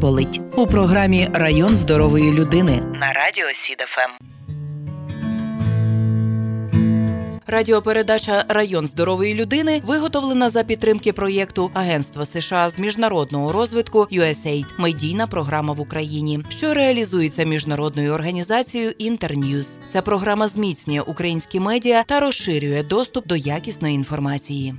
[0.00, 4.24] болить у програмі Район здорової людини на радіо СІД FM.
[7.46, 15.26] Радіопередача Район здорової людини виготовлена за підтримки проєкту Агентства США з міжнародного розвитку USAID– медійна
[15.26, 19.78] програма в Україні, що реалізується міжнародною організацією Internews.
[19.88, 24.74] Ця програма зміцнює українські медіа та розширює доступ до якісної інформації.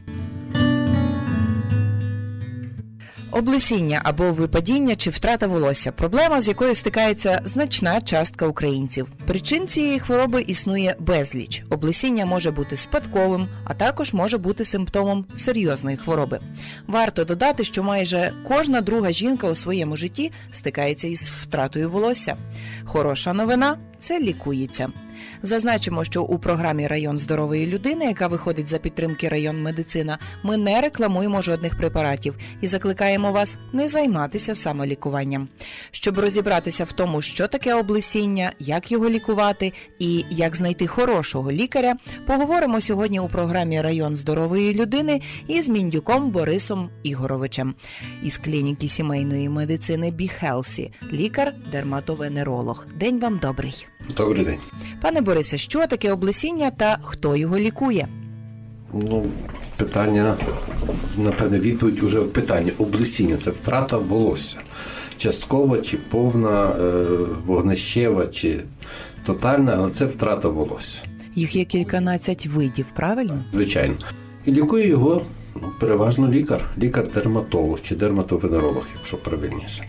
[3.31, 9.07] Облесіння або випадіння чи втрата волосся проблема, з якою стикається значна частка українців.
[9.27, 11.63] Причин цієї хвороби існує безліч.
[11.69, 16.39] Облесіння може бути спадковим, а також може бути симптомом серйозної хвороби.
[16.87, 22.35] Варто додати, що майже кожна друга жінка у своєму житті стикається із втратою волосся.
[22.83, 24.89] Хороша новина це лікується.
[25.43, 30.81] Зазначимо, що у програмі Район здорової людини, яка виходить за підтримки район медицина, ми не
[30.81, 35.47] рекламуємо жодних препаратів і закликаємо вас не займатися самолікуванням.
[35.91, 41.95] Щоб розібратися в тому, що таке облесіння, як його лікувати і як знайти хорошого лікаря,
[42.27, 47.75] поговоримо сьогодні у програмі Район здорової людини із Міндюком Борисом Ігоровичем
[48.23, 52.87] із клініки сімейної медицини Біхелсі, лікар-дерматовенеролог.
[52.95, 53.87] День вам добрий.
[54.17, 54.57] Добрий день.
[55.01, 58.07] Пане Борисе, що таке облесіння та хто його лікує?
[58.93, 59.25] Ну,
[59.77, 60.37] питання,
[61.17, 62.71] напевне, відповідь уже в питанні.
[62.77, 64.57] Облесіння це втрата волосся.
[65.17, 67.05] Часткова чи повна, е,
[67.45, 68.61] вогнищева, чи
[69.25, 70.99] тотальна, але це втрата волосся.
[71.35, 73.43] Їх є кільканадцять видів, правильно?
[73.51, 73.95] Звичайно.
[74.45, 75.21] І лікує його
[75.55, 79.83] ну, переважно лікар, лікар-дерматолог чи дерматовенеролог, якщо правильніше.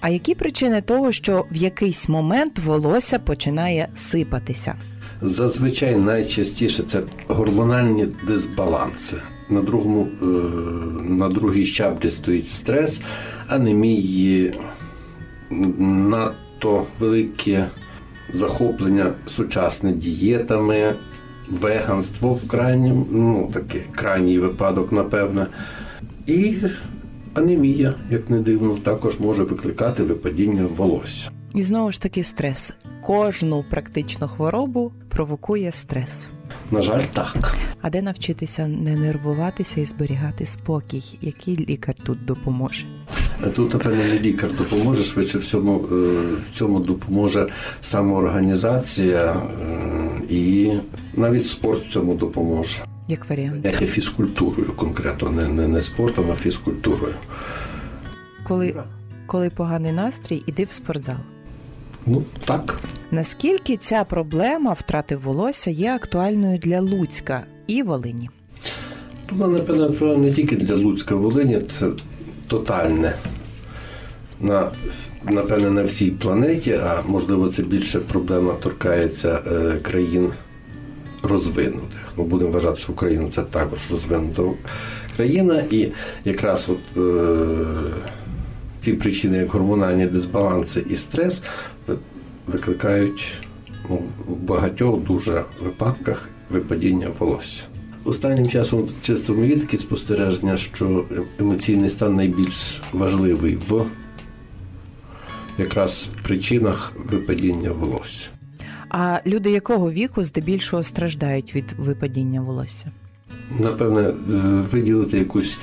[0.00, 4.74] А які причини того, що в якийсь момент волосся починає сипатися?
[5.22, 9.16] Зазвичай найчастіше це гормональні дисбаланси.
[9.50, 10.24] На другому, е,
[11.08, 13.02] на другій щаблі стоїть стрес,
[13.46, 14.54] анемії,
[15.50, 17.66] надто велике
[18.32, 20.94] захоплення сучасними дієтами,
[21.50, 25.46] веганство в крайнім, ну такий крайній випадок, напевне.
[26.26, 26.54] І
[27.38, 31.30] анемія, як не дивно, також може викликати випадіння волосся.
[31.54, 32.72] І знову ж таки стрес.
[33.06, 36.28] Кожну практично хворобу провокує стрес.
[36.70, 37.56] На жаль, так.
[37.82, 41.18] А де навчитися не нервуватися і зберігати спокій?
[41.20, 42.86] Який лікар тут допоможе?
[43.54, 45.94] Тут, напевно, не лікар допоможе, швидше всьому е,
[46.50, 47.48] в цьому допоможе
[47.80, 50.72] самоорганізація е, і
[51.16, 52.78] навіть спорт в цьому допоможе.
[53.08, 53.62] Як варіант?
[53.62, 57.14] Заняття фізкультурою конкретно, не, не, не спортом, а фізкультурою.
[58.44, 58.74] Коли,
[59.26, 61.16] коли поганий настрій, іди в спортзал.
[62.06, 62.80] Ну, так.
[63.10, 68.30] Наскільки ця проблема втрати волосся є актуальною для Луцька і Волині?
[69.32, 71.86] Ну, напевно, не тільки для Луцька Волині, це
[72.46, 73.14] тотальне.
[74.40, 74.72] На,
[75.24, 80.30] напевне, на всій планеті, а можливо, це більше проблема торкається е, країн
[81.22, 82.12] розвинутих.
[82.16, 84.42] Ми будемо вважати, що Україна це також розвинута
[85.16, 85.88] країна, і
[86.24, 87.36] якраз от е,
[88.80, 91.42] ці причини, як гормональні дисбаланси і стрес,
[92.46, 93.32] викликають
[93.90, 97.62] ну, в багатьох дуже випадках випадіння волосся.
[98.04, 101.04] Останнім часом чисто мої такі спостереження, що
[101.40, 103.84] емоційний стан найбільш важливий в
[105.58, 108.37] якраз причинах випадіння волосся.
[108.90, 112.90] А люди якого віку здебільшого страждають від випадіння волосся?
[113.60, 114.12] Напевне, е,
[114.72, 115.58] виділити якусь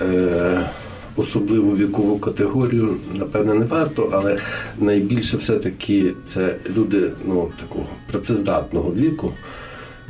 [0.00, 0.70] е,
[1.16, 4.38] особливу вікову категорію, напевне, не варто, але
[4.78, 9.32] найбільше все-таки це люди ну, такого працездатного віку,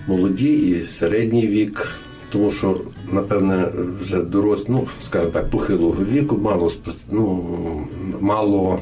[0.08, 1.88] молоді і середній вік.
[2.30, 2.80] Тому що,
[3.12, 3.68] напевне,
[4.00, 6.70] вже дорослі, ну, скажімо так, похилого віку, мало
[7.10, 7.88] ну,
[8.20, 8.78] мало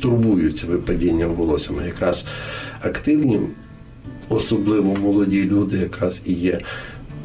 [0.00, 1.70] турбуються випадінням волосся.
[1.86, 2.24] Якраз
[2.80, 3.40] активні,
[4.28, 6.60] особливо молоді люди, якраз і є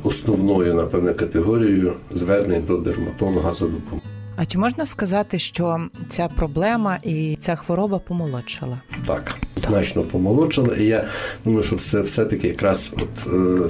[0.03, 4.01] основною, напевне, категорією звернень до дерматолога за допомогою.
[4.35, 8.81] А чи можна сказати, що ця проблема і ця хвороба помолодшала?
[9.07, 10.75] Так, значно помолодшала.
[10.75, 11.07] І я
[11.45, 13.69] думаю, що це все-таки якраз от, е,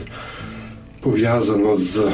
[1.02, 2.08] пов'язано з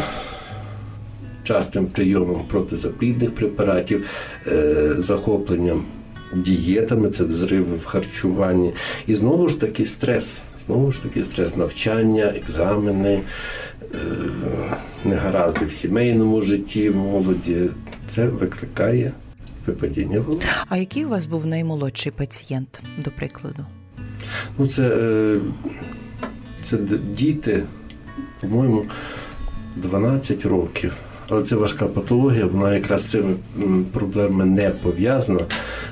[1.43, 4.05] частим прийомом протизаплідних препаратів,
[4.47, 5.83] е, захопленням
[6.33, 8.73] дієтами, це зриви в харчуванні.
[9.07, 10.41] І знову ж таки стрес.
[10.59, 13.21] Знову ж таки стрес, навчання, екзамени,
[13.81, 13.97] е,
[15.05, 17.69] негаразди в сімейному житті молоді.
[18.09, 19.11] Це викликає
[19.67, 20.47] випадіння волосся.
[20.69, 23.65] А який у вас був наймолодший пацієнт, до прикладу?
[24.57, 25.39] Ну, це, е,
[26.61, 26.77] це
[27.17, 27.63] діти,
[28.41, 28.85] по-моєму,
[29.75, 30.93] 12 років.
[31.29, 33.35] Але це важка патологія, вона якраз з цими
[33.93, 35.45] проблемами не пов'язана.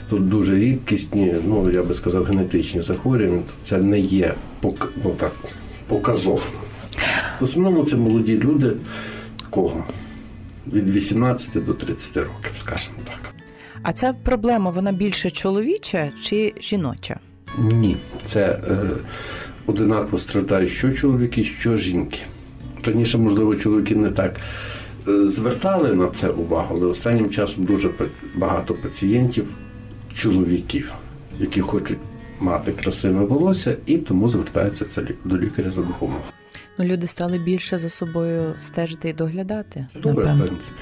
[0.09, 3.41] Тут дуже рідкісні, ну я би сказав, генетичні захворювання.
[3.63, 5.31] Це не є пок- ну, так,
[5.87, 6.41] показово.
[7.39, 8.71] В основному це молоді люди
[9.49, 9.83] кого?
[10.73, 13.33] Від 18 до 30 років, скажімо так.
[13.83, 17.19] А ця проблема вона більше чоловіча чи жіноча?
[17.59, 18.89] Ні, це е,
[19.65, 22.19] одинаково страдають що чоловіки, що жінки.
[22.83, 24.35] Раніше, можливо, чоловіки не так
[25.07, 27.89] звертали на це увагу, але останнім часом дуже
[28.35, 29.47] багато пацієнтів,
[30.13, 30.91] чоловіків,
[31.39, 31.97] які хочуть
[32.39, 34.85] мати красиве волосся і тому звертаються
[35.25, 36.21] до лікаря за допомогою.
[36.79, 39.87] Ну, люди стали більше за собою стежити і доглядати.
[40.03, 40.77] Добре, в принципі.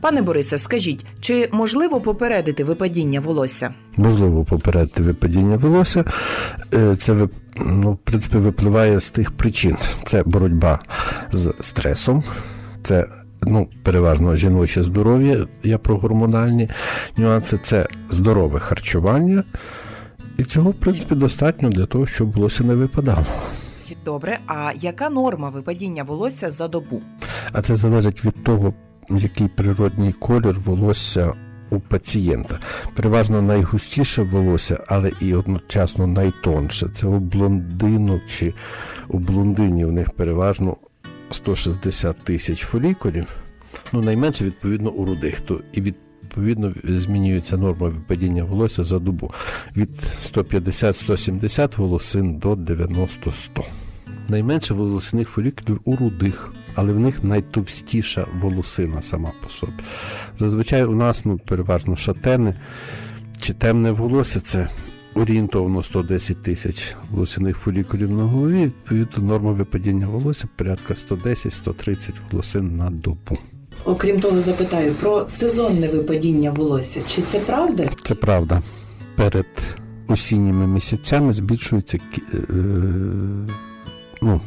[0.00, 3.74] Пане Борисе, скажіть, чи можливо попередити випадіння волосся?
[3.96, 6.04] Можливо, попередити випадіння волосся.
[6.74, 9.76] Е, Це ну, в принципі випливає з тих причин.
[10.06, 10.78] Це боротьба
[11.32, 12.24] з стресом,
[12.82, 13.06] це
[13.42, 15.46] ну, переважно жіноче здоров'я.
[15.62, 16.68] Я про гормональні
[17.16, 19.44] нюанси, це здорове харчування.
[20.36, 23.26] І цього, в принципі, достатньо для того, щоб волосся не випадало.
[24.04, 27.02] Добре, а яка норма випадіння волосся за добу?
[27.52, 28.74] А це залежить від того,
[29.10, 31.32] який природній колір волосся
[31.70, 32.58] у пацієнта.
[32.96, 36.88] Переважно найгустіше волосся, але і одночасно найтонше.
[36.94, 38.54] Це у блондинок чи
[39.08, 40.76] у блондинів у них переважно
[41.30, 43.26] 160 тисяч фолікулів.
[43.92, 45.40] Ну, найменше, відповідно, у рудих.
[45.40, 49.32] То і відповідно змінюється норма випадіння волосся за добу
[49.76, 53.62] від 150-170 волосин до 90-100.
[54.28, 59.72] Найменше волосяних фолікулів у рудих, але в них найтовстіша волосина сама по собі.
[60.36, 62.54] Зазвичай у нас ну, переважно шатени
[63.40, 64.68] чи темне волосся це
[65.14, 68.64] орієнтовно 110 тисяч волосяних фолікулів на голові.
[68.64, 73.38] Відповідно, норма випадіння волосся порядка 110-130 волосин на добу.
[73.84, 77.02] Окрім того, запитаю про сезонне випадіння волосся.
[77.08, 77.88] Чи це правда?
[78.02, 78.62] Це правда.
[79.16, 79.46] Перед
[80.08, 82.42] осінніми місяцями збільшується е, е,
[84.22, 84.40] ну,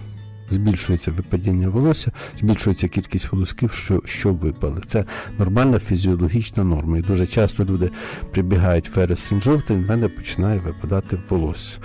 [0.49, 4.81] збільшується випадіння волосся, збільшується кількість волосків, що, що випали.
[4.87, 5.05] Це
[5.37, 6.97] нормальна фізіологічна норма.
[6.97, 7.89] І дуже часто люди
[8.31, 11.79] прибігають вересень жовтень, в мене починає випадати волосся.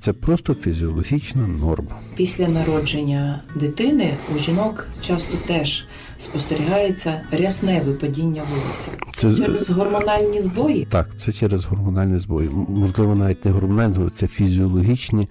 [0.00, 1.96] Це просто фізіологічна норма.
[2.16, 5.84] Після народження дитини у жінок часто теж
[6.18, 8.90] спостерігається рясне випадіння волосся.
[9.12, 10.86] Це Через гормональні збої.
[10.90, 12.50] Так, це через гормональні збої.
[12.68, 15.28] Можливо, навіть не гормональні збої, це фізіологічні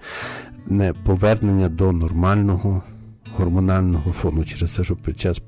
[0.66, 2.82] не повернення до нормального
[3.36, 4.44] гормонального фону.
[4.44, 5.42] Через те, що під час,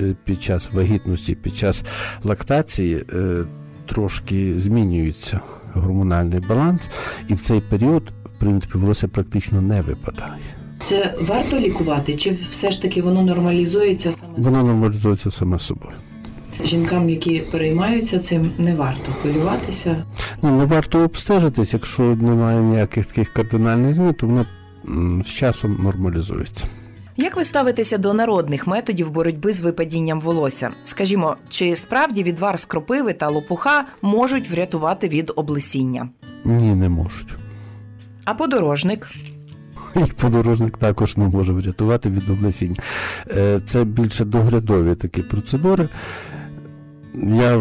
[0.00, 1.84] е, під час вагітності, під час
[2.24, 3.44] лактації е,
[3.86, 5.40] трошки змінюється
[5.74, 6.90] гормональний баланс,
[7.28, 10.40] і в цей період, в принципі, волосся практично не випадає.
[10.86, 15.96] Це варто лікувати, чи все ж таки воно нормалізується саме Воно нормалізується саме собою.
[16.64, 20.04] жінкам, які переймаються цим, не варто хвилюватися.
[20.42, 24.46] Ну, не варто обстежитись, якщо немає ніяких таких кардинальних змін, то воно
[25.24, 26.66] з часом нормалізується.
[27.16, 30.70] Як ви ставитеся до народних методів боротьби з випадінням волосся?
[30.84, 36.08] Скажімо, чи справді відвар з кропиви та лопуха можуть врятувати від облесіння?
[36.44, 37.34] Ні, не можуть.
[38.24, 39.10] А подорожник?
[39.96, 42.76] І подорожник також не може врятувати від облесіння.
[43.30, 45.88] Е, Це більше доглядові такі процедури.
[47.14, 47.56] Я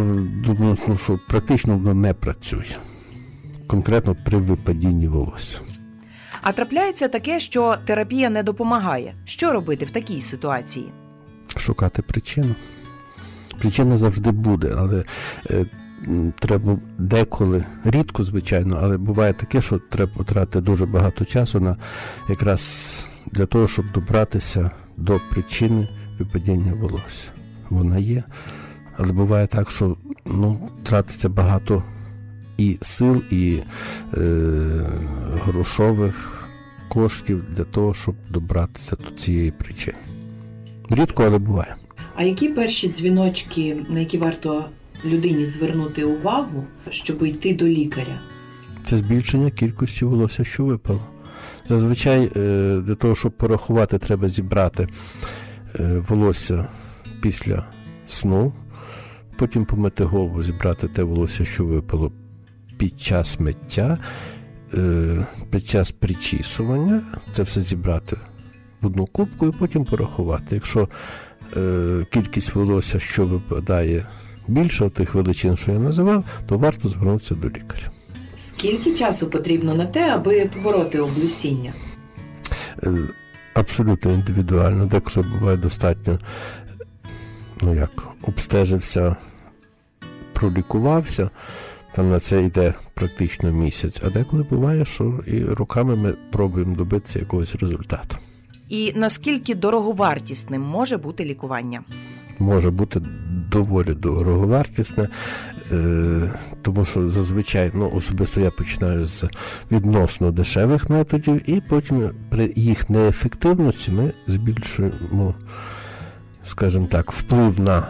[0.45, 2.75] думаю, що практично воно не працює.
[3.67, 5.59] Конкретно при випадінні волосся.
[6.43, 9.13] А трапляється таке, що терапія не допомагає.
[9.25, 10.91] Що робити в такій ситуації?
[11.57, 12.55] Шукати причину.
[13.59, 15.03] Причина завжди буде, але
[15.49, 15.65] е,
[16.39, 21.77] треба деколи, рідко, звичайно, але буває таке, що треба потратити дуже багато часу на
[22.29, 25.87] якраз для того, щоб добратися до причини
[26.19, 27.27] випадіння волосся.
[27.69, 28.23] Вона є,
[28.97, 31.83] але буває так, що ну, тратиться багато
[32.57, 33.59] і сил, і
[34.13, 34.19] е,
[35.45, 36.43] грошових
[36.89, 39.97] коштів для того, щоб добратися до цієї причини.
[40.89, 41.75] Рідко, але буває.
[42.15, 44.65] А які перші дзвіночки, на які варто
[45.05, 48.19] людині звернути увагу, щоб йти до лікаря?
[48.83, 51.01] Це збільшення кількості волосся, що випало.
[51.67, 54.87] Зазвичай е, для того, щоб порахувати, треба зібрати
[55.79, 56.67] е, волосся
[57.21, 57.65] після
[58.05, 58.53] сну,
[59.37, 62.11] потім помити голову, зібрати те волосся, що випало
[62.77, 63.97] під час миття,
[64.73, 67.01] е, під час причісування,
[67.31, 68.17] це все зібрати
[68.81, 70.55] в одну кубку і потім порахувати.
[70.55, 70.87] Якщо
[71.57, 74.05] е, кількість волосся, що випадає
[74.47, 77.89] більше тих величин, що я називав, то варто звернутися до лікаря.
[78.37, 81.73] Скільки часу потрібно на те, аби побороти облесіння?
[82.83, 82.97] Е,
[83.53, 86.19] Абсолютно індивідуально, деколи буває достатньо,
[87.61, 89.15] ну як, обстежився,
[90.33, 91.29] пролікувався,
[91.95, 97.19] там на це йде практично місяць, а деколи буває, що і роками ми пробуємо добитися
[97.19, 98.17] якогось результату.
[98.69, 101.83] І наскільки дороговартісним може бути лікування?
[102.39, 103.01] може бути
[103.51, 105.09] доволі дороговартісне,
[105.71, 106.31] е,
[106.61, 109.25] тому що зазвичай ну, особисто я починаю з
[109.71, 115.35] відносно дешевих методів, і потім при їх неефективності ми збільшуємо,
[116.43, 117.87] скажімо так, вплив на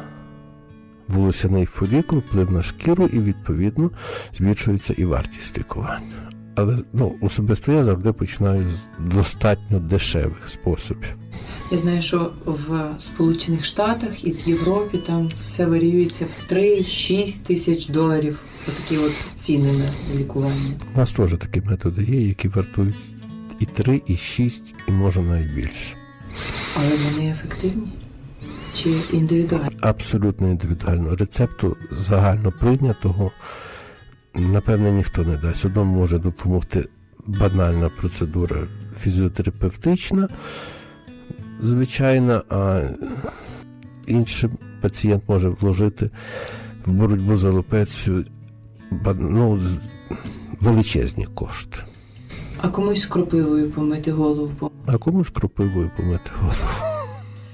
[1.14, 3.92] волосяний фолікул, вплив на шкіру, і відповідно
[4.34, 6.00] збільшується і вартість лікування.
[6.56, 11.16] Але ну, особисто я завжди починаю з достатньо дешевих способів.
[11.72, 17.88] Я знаю, що в Сполучених Штатах і в Європі там все варіюється в 3-6 тисяч
[17.88, 18.40] доларів.
[18.68, 20.74] Отакі от ціни на лікування.
[20.96, 22.96] У нас теж такі методи є, які вартують
[23.60, 25.96] і 3, і 6, і може навіть більше.
[26.78, 27.88] Але вони ефективні
[28.76, 29.78] чи індивідуальні?
[29.82, 31.10] Абсолютно індивідуально.
[31.12, 33.32] Рецепту загально прийнятого,
[34.36, 35.66] напевне, ніхто не дасть.
[35.66, 36.86] Одному може допомогти
[37.28, 38.58] банальна процедура
[39.00, 40.28] фізіотерапевтична,
[41.62, 42.82] звичайна, а
[44.08, 44.50] інший
[44.82, 46.10] пацієнт може вложити
[46.86, 48.26] в боротьбу з алопецією
[48.92, 49.60] ба- ну,
[50.62, 51.80] величезні кошти.
[52.62, 54.72] А комусь кропивою помити голову.
[54.86, 56.93] А комусь кропивою помити голову.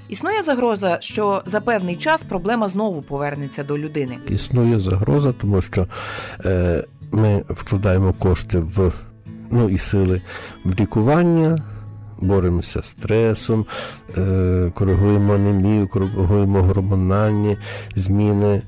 [0.09, 4.17] Існує загроза, що за певний час проблема знову повернеться до людини.
[4.27, 5.87] Існує загроза, тому що
[6.45, 8.93] е, ми вкладаємо кошти в
[9.51, 10.21] ну і сили
[10.65, 11.57] в лікування,
[12.21, 13.65] боремося з стресом,
[14.17, 17.57] е, коригуємо анемію, коригуємо гормональні
[17.95, 18.61] зміни.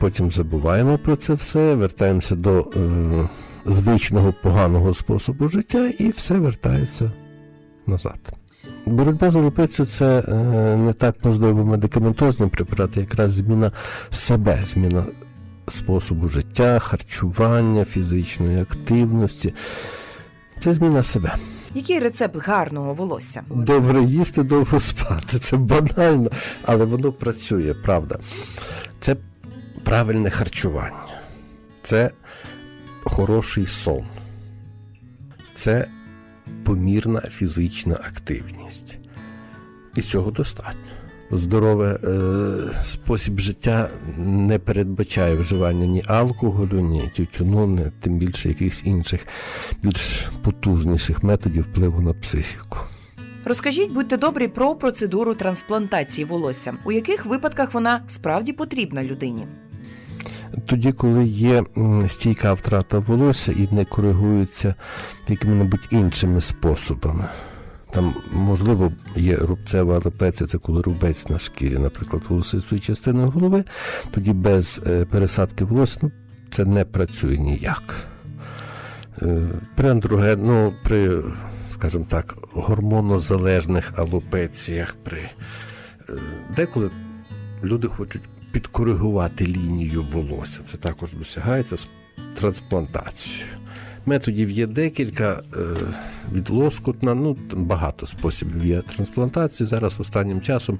[0.00, 3.28] Потім забуваємо про це все, вертаємося до е,
[3.66, 7.12] звичного поганого способу життя, і все вертається
[7.86, 8.18] назад.
[8.86, 10.34] Боротьба з алопецією– це е,
[10.76, 13.72] не так можливо медикаментозні препарати, якраз зміна
[14.10, 15.04] себе, зміна
[15.68, 19.54] способу життя, харчування, фізичної активності.
[20.60, 21.34] Це зміна себе.
[21.74, 23.42] Який рецепт гарного волосся?
[23.50, 25.38] Добре їсти, довго спати.
[25.38, 26.30] Це банально,
[26.62, 28.18] але воно працює, правда.
[29.00, 29.16] Це
[29.84, 30.92] правильне харчування,
[31.82, 32.10] це
[33.04, 34.04] хороший сон,
[35.54, 35.86] це
[36.64, 38.98] помірна фізична активність.
[39.96, 40.80] І цього достатньо.
[41.30, 41.98] Здоровий е,
[42.82, 43.88] спосіб життя
[44.18, 49.26] не передбачає вживання ні алкоголю, ні тютюну, ні тим більше якихось інших
[49.82, 52.78] більш потужніших методів впливу на психіку.
[53.44, 56.74] Розкажіть, будьте добрі, про процедуру трансплантації волосся.
[56.84, 59.46] У яких випадках вона справді потрібна людині?
[60.66, 61.64] Тоді, коли є
[62.08, 64.74] стійка втрата волосся і не коригується
[65.28, 67.24] якими-небудь іншими способами.
[67.90, 73.64] Там, можливо, є рубцева алопеція, це коли рубець на шкірі, наприклад, волосистої частини голови,
[74.10, 76.10] тоді без е, пересадки волосся ну,
[76.50, 77.94] це не працює ніяк.
[79.22, 79.38] Е,
[79.74, 81.22] При андроген, ну, при,
[81.68, 85.32] скажімо так, гормонозалежних алопеціях, при е,
[86.56, 86.90] деколи
[87.64, 88.22] люди хочуть
[88.52, 90.62] підкоригувати лінію волосся.
[90.62, 91.88] Це також досягається з
[92.38, 93.46] трансплантацією.
[94.06, 95.58] Методів є декілька, е,
[96.32, 96.50] від
[97.02, 99.66] ну багато способів є трансплантації.
[99.66, 100.78] Зараз останнім часом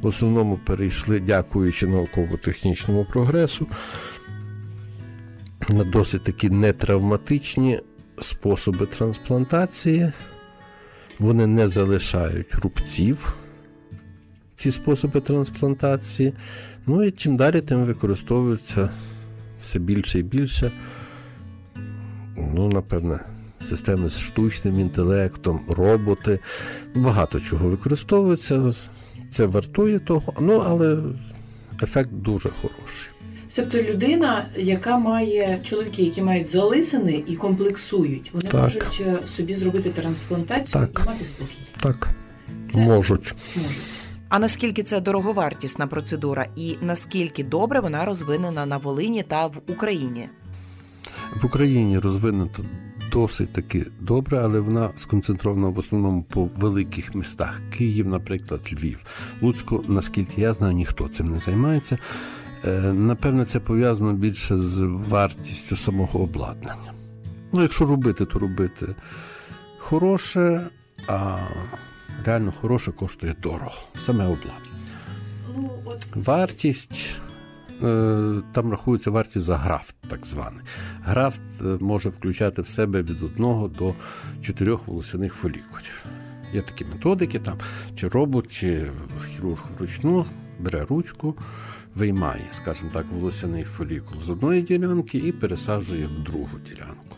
[0.00, 3.66] в основному перейшли, дякуючи науково-технічному прогресу,
[5.68, 7.80] на досить такі нетравматичні
[8.18, 10.12] способи трансплантації.
[11.18, 13.34] Вони не залишають рубців,
[14.56, 16.32] ці способи трансплантації.
[16.86, 18.88] Ну і чим далі, тим використовуються
[19.62, 20.72] все більше і більше.
[22.54, 23.20] Ну, напевне,
[23.68, 26.38] системи з штучним інтелектом, роботи.
[26.94, 28.72] Багато чого використовується.
[29.30, 30.98] Це вартує того, ну але
[31.82, 33.10] ефект дуже хороший.
[33.48, 38.62] Себто людина, яка має чоловіки, які мають залисини і комплексують, вони Так.
[38.62, 41.00] можуть е, собі зробити трансплантацію Так.
[41.04, 41.58] і мати спокій.
[41.80, 42.08] Так,
[42.72, 43.34] Це можуть.
[43.56, 43.93] можуть.
[44.34, 50.28] А наскільки це дороговартісна процедура, і наскільки добре вона розвинена на Волині та в Україні?
[51.42, 52.50] В Україні розвинено
[53.12, 57.60] досить таки добра, але вона сконцентрована в основному по великих містах.
[57.78, 58.98] Київ, наприклад, Львів.
[59.42, 61.98] Луцьку, наскільки я знаю, ніхто цим не займається.
[62.64, 66.92] Е, Напевне, це пов'язано більше з вартістю самого обладнання.
[67.52, 68.94] Ну, якщо робити, то робити
[69.78, 70.60] хороше,
[71.08, 71.38] а
[72.24, 73.72] реально хороше коштує дорого.
[73.96, 74.60] Саме обладнання.
[75.56, 75.70] Ну,
[76.14, 77.20] Вартість.
[77.82, 80.60] е, Там рахується вартість за графт, так званий.
[81.04, 83.94] Графт е, може включати в себе від 1 до
[84.42, 86.04] 4 волосяних фолікулів.
[86.52, 87.58] Є такі методики, там,
[87.96, 88.90] чи робот, чи
[89.28, 90.26] хірург вручну
[90.60, 91.34] бере ручку,
[91.94, 97.16] виймає, скажімо так, волосяний фолікул з одної ділянки і пересаджує в другу ділянку.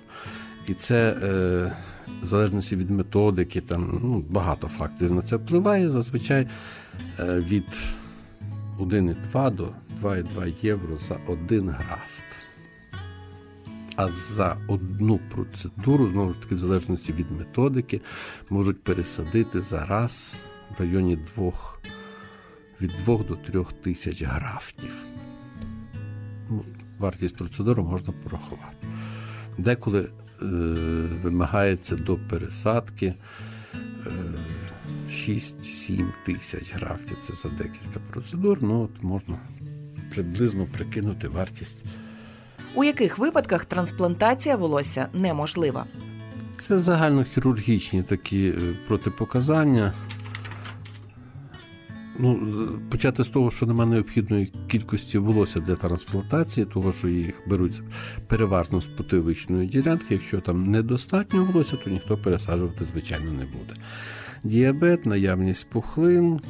[0.66, 1.72] І це, е,
[2.22, 5.90] в залежності від методики, там ну, багато факторів на це впливає.
[5.90, 6.48] Зазвичай
[7.18, 7.64] е, від
[8.78, 9.68] 1,2 до
[10.02, 12.16] 2,2 євро за один графт.
[13.96, 18.00] А за одну процедуру, знову ж таки, в залежності від методики,
[18.50, 20.38] можуть пересадити зараз
[20.76, 21.52] в районі 2,
[22.80, 24.94] від 2 до 3 тисяч графтів.
[26.50, 26.64] Ну,
[26.98, 28.86] вартість процедури можна порахувати.
[29.58, 30.08] Деколи
[31.22, 33.14] вимагається до пересадки
[33.76, 34.10] е,
[35.10, 37.16] 6-7 тисяч графтів.
[37.22, 38.58] Це за декілька процедур.
[38.62, 39.38] Ну, от можна
[40.14, 41.84] приблизно прикинути вартість.
[42.74, 45.86] У яких випадках трансплантація волосся неможлива?
[46.68, 49.92] Це загальнохірургічні такі е, протипоказання.
[52.18, 52.38] Ну,
[52.90, 57.82] почати з того, що немає необхідної кількості волосся для трансплантації, того, що їх беруть
[58.26, 60.06] переважно з потиличної ділянки.
[60.14, 63.74] Якщо там недостатньо волосся, то ніхто пересаджувати, звичайно, не буде.
[64.44, 66.40] Діабет, наявність пухлин,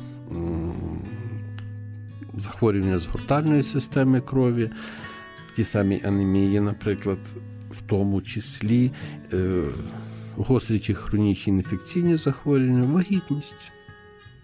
[2.37, 4.71] захворювання згортальної системи крові,
[5.57, 7.19] ті самі анемії, наприклад,
[7.71, 8.91] в тому числі
[9.33, 9.63] е,
[10.37, 13.73] гострі чи хронічні інфекційні захворювання, вагітність.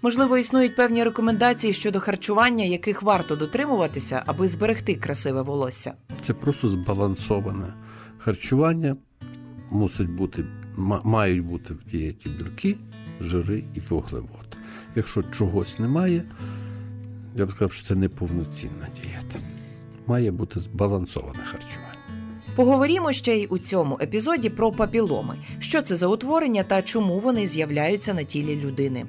[0.03, 5.93] Можливо, існують певні рекомендації щодо харчування, яких варто дотримуватися, аби зберегти красиве волосся.
[6.23, 7.75] Це просто збалансоване
[8.19, 8.97] харчування.
[9.71, 10.45] Мусить бути,
[11.05, 12.77] мають бути в дієті білки,
[13.21, 14.57] жири і вуглеводи.
[14.97, 16.25] Якщо чогось немає,
[17.37, 19.39] я б сказав, що це не повноцінна дієта.
[20.07, 21.93] Має бути збалансоване харчування.
[22.57, 25.39] Поговоримо ще й у цьому епізоді про папіломи.
[25.59, 29.07] Що це за утворення та чому вони з'являються на тілі людини?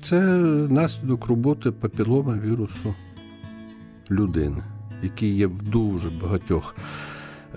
[0.00, 0.20] Це
[0.68, 2.94] наслідок роботи папілома вірусу
[4.10, 4.62] людини,
[5.02, 6.76] який є в дуже багатьох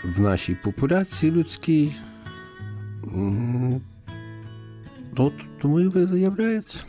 [0.04, 1.92] в нашій популяції людській.
[5.18, 6.86] От тому і виявляється.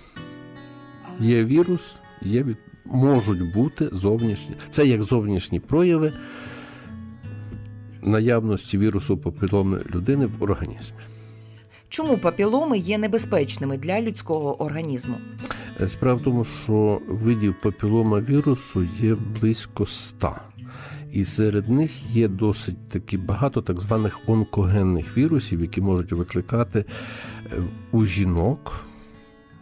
[1.21, 2.57] Є вірус, є від...
[2.85, 4.57] можуть бути зовнішні.
[4.71, 6.12] Це як зовнішні прояви
[8.03, 10.99] наявності вірусу папіломи людини в організмі.
[11.97, 15.17] Чому папіломи є небезпечними для людського організму?
[15.81, 20.41] Е, Справа в тому, що видів папілома вірусу є близько ста.
[21.13, 27.63] І серед них є досить таки багато так званих онкогенних вірусів, які можуть викликати е,
[27.93, 28.81] у жінок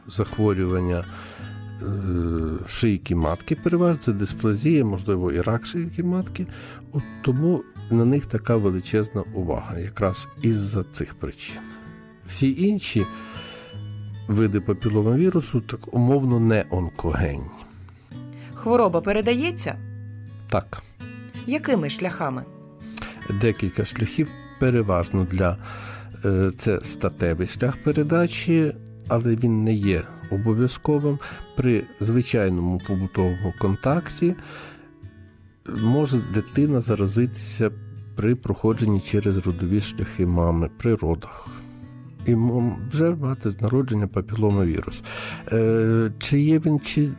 [0.06, 1.04] захворювання
[1.82, 1.86] е,
[2.66, 6.46] шийки матки, переважно це дисплазія, можливо, і рак шийки матки.
[6.92, 11.56] От тому на них така величезна увага, якраз із-за цих причин.
[12.28, 13.06] Всі інші
[14.28, 17.44] види папіломавірусу так умовно не онкогенні.
[18.54, 19.76] Хвороба передається?
[20.48, 20.82] Так,
[21.46, 22.44] Якими шляхами?
[23.40, 24.28] декілька шляхів
[24.60, 25.56] переважно для
[26.24, 28.74] е, це статевий шлях передачі,
[29.08, 31.18] але він не є обов'язковим.
[31.56, 34.34] При звичайному побутовому контакті
[35.82, 37.70] може дитина заразитися
[38.16, 41.48] при проходженні через родові шляхи мами при родах.
[42.26, 42.34] І
[42.92, 45.02] вже мати з народження папіломавірус.
[45.52, 47.12] Е, чи є він, чи е,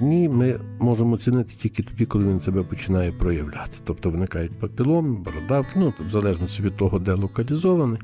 [0.00, 3.76] ні, ми можемо оцінити тільки тоді, коли він себе починає проявляти.
[3.84, 7.98] Тобто виникають папіломи, бородавки, ну, в залежності від того, де локалізоване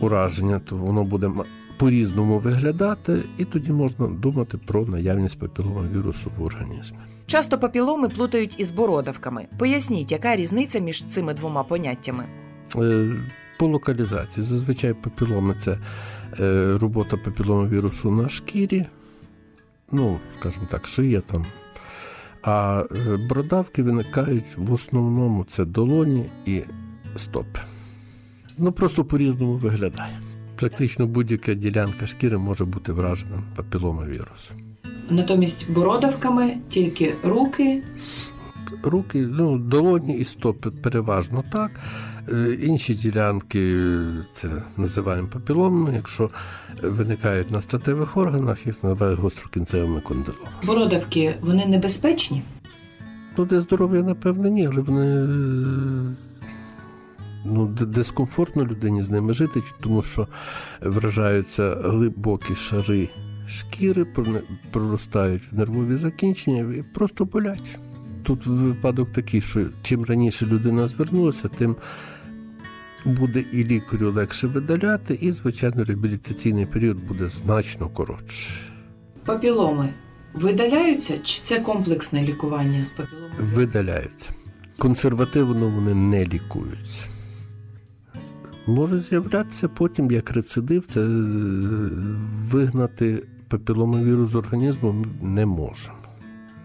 [0.00, 1.30] ураження, то воно буде
[1.76, 6.98] по-різному виглядати, і тоді можна думати про наявність папіломавірусу в організмі.
[7.26, 9.46] Часто папіломи плутають із бородавками.
[9.58, 12.24] Поясніть, яка різниця між цими двома поняттями?
[12.76, 13.12] Е,
[13.58, 15.78] По локалізації зазвичай папіломи це
[16.40, 18.86] е, робота папіломавірусу на шкірі,
[19.92, 21.44] ну, скажімо так, шия там.
[22.42, 26.62] А е, бородавки виникають в основному це долоні і
[27.16, 27.60] стопи.
[28.58, 30.20] Ну просто по-різному виглядає.
[30.56, 34.56] Практично будь-яка ділянка шкіри може бути вражена папіломавірусом.
[35.10, 37.82] Натомість бородавками тільки руки
[38.82, 41.70] руки, ну, долоні і стопи переважно так.
[42.32, 43.80] Е, Інші ділянки
[44.32, 45.94] це називаємо папіломами.
[45.94, 46.30] Якщо
[46.82, 50.50] виникають на статевих органах, їх називають гострокінцевими кондиломами.
[50.66, 52.42] Бородавки, вони небезпечні?
[53.36, 56.16] Ну, для здоров'я, напевне, ні, але вони е,
[57.44, 60.28] ну, дискомфортно людині з ними жити, тому що
[60.80, 63.08] вражаються глибокі шари
[63.48, 64.06] шкіри,
[64.70, 67.78] проростають в нервові закінчення і просто болять.
[68.22, 71.76] Тут випадок такий, що чим раніше людина звернулася, тим
[73.04, 78.56] буде і лікарю легше видаляти, і, звичайно, реабілітаційний період буде значно коротший.
[79.24, 79.94] Папіломи
[80.34, 83.34] видаляються чи це комплексне лікування папіломи?
[83.40, 84.32] видаляються.
[84.78, 87.08] Консервативно вони не лікуються.
[88.66, 91.06] Може з'являтися потім як рецидив, це е,
[92.50, 95.96] вигнати папіломовірус з організму не можемо.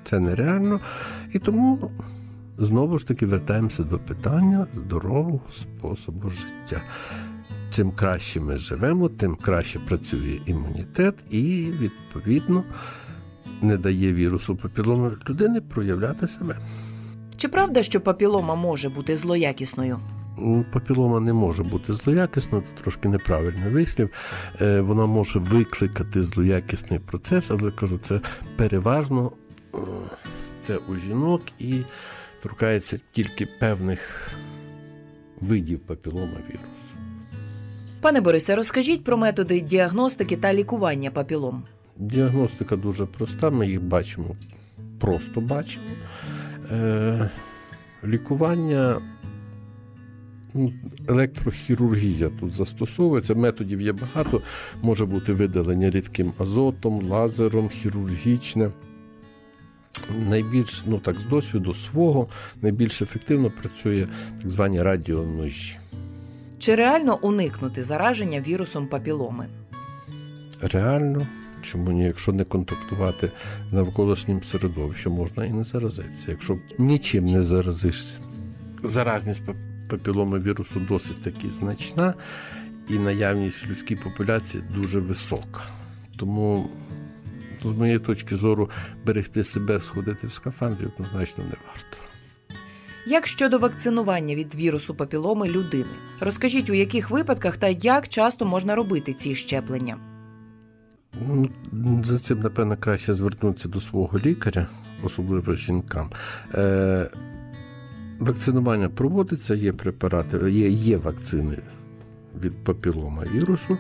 [0.04, 0.80] Це нереально.
[1.34, 1.92] І тому
[2.60, 6.82] знову ж таки вертаємося до питання здорового способу життя.
[7.72, 12.64] Чим краще ми живемо, тим краще працює імунітет і, відповідно,
[13.62, 16.58] не дає вірусу папіломи людини проявляти себе.
[17.38, 20.00] Чи правда, що папілома може бути злоякісною?
[20.74, 24.10] Папілома не може бути злоякісною, це трошки неправильний вислів.
[24.62, 28.22] Е, Вона може викликати злоякісний процес, але кажу, це
[28.58, 29.32] переважно
[29.76, 29.78] е,
[30.62, 31.76] це у жінок і
[32.44, 34.32] торкається тільки певних
[35.42, 36.96] видів папілома вірусу.
[38.02, 41.64] Пане Борисе, розкажіть про методи діагностики та лікування папілом.
[41.98, 44.36] Діагностика дуже проста, ми їх бачимо,
[45.00, 45.86] просто бачимо.
[46.72, 47.30] Е,
[48.04, 49.02] лікування,
[50.54, 50.74] ну,
[51.08, 53.36] електрохірургія тут застосовується.
[53.36, 54.42] Методів є багато.
[54.82, 58.72] Може бути видалення рідким азотом, лазером, хірургічне.
[60.30, 62.28] Найбільш, ну так, з досвіду свого,
[62.62, 64.08] найбільш ефективно працює
[64.42, 65.78] так звані радіоножі.
[66.60, 69.46] Чи реально уникнути зараження вірусом папіломи?
[70.62, 71.28] Реально,
[71.62, 73.32] чому ні, якщо не контактувати
[73.70, 78.14] з навколишнім середовищем, можна і не заразитися, якщо нічим не заразишся.
[78.84, 82.14] Заразність пап- папіломи вірусу досить таки значна,
[82.90, 85.62] і наявність в людській популяції дуже висока.
[86.18, 86.70] Тому,
[87.64, 88.70] з моєї точки зору,
[89.06, 91.98] берегти себе, сходити в скафандрі однозначно не варто.
[93.08, 95.90] Як щодо вакцинування від вірусу папіломи людини?
[96.20, 99.98] Розкажіть, у яких випадках та як часто можна робити ці щеплення?
[101.72, 104.68] Ну, За цим, напевно, краще звернутися до свого лікаря,
[105.04, 106.10] особливо жінкам.
[106.54, 107.10] Е,
[108.20, 111.58] вакцинування проводиться, є препарати, є, є вакцини
[112.42, 113.78] від папілома вірусу.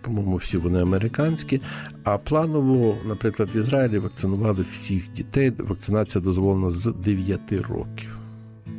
[0.00, 1.60] По-моєму, всі вони американські.
[2.04, 5.52] А планово, наприклад, в Ізраїлі вакцинували всіх дітей.
[5.58, 8.18] Вакцинація дозволена з 9 років.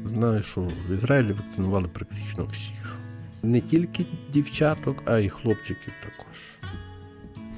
[0.06, 2.98] Знаю, що в Ізраїлі вакцинували практично всіх.
[3.44, 6.38] Не тільки дівчаток, а й хлопчиків також.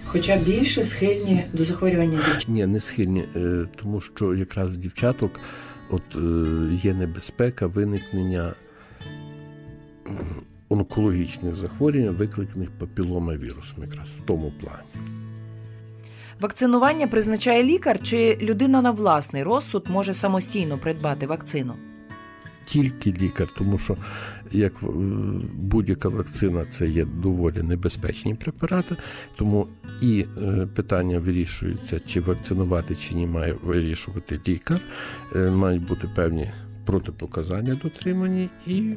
[0.05, 2.45] Хоча більше схильні до захворювання дівчат.
[2.47, 5.39] Ні, не схильні, е, тому що якраз в дівчаток
[5.89, 8.53] от, е, є небезпека виникнення
[10.73, 15.07] онкологічних захворювань, викликаних папіломавірусом, якраз в тому плані.
[16.39, 21.73] Вакцинування призначає лікар, чи людина на власний розсуд може самостійно придбати вакцину?
[22.65, 23.97] Тільки лікар, тому що
[24.51, 24.85] як е,
[25.53, 28.95] будь-яка вакцина це є доволі небезпечні препарати,
[29.35, 29.67] тому
[30.01, 34.79] і е, питання вирішується, чи вакцинувати, чи ні, має вирішувати лікар.
[35.35, 36.51] Е, Мають бути певні
[36.85, 38.95] протипоказання дотримані, і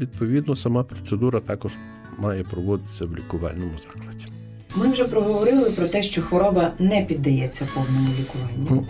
[0.00, 1.72] відповідно сама процедура також
[2.18, 4.26] має проводитися в лікувальному закладі.
[4.76, 8.66] Ми вже проговорили про те, що хвороба не піддається повному лікуванню.
[8.70, 8.86] Ну,